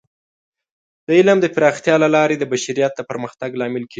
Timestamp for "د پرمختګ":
2.95-3.49